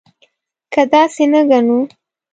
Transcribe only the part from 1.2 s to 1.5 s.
نه